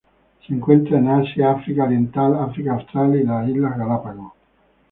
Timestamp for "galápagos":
3.77-4.33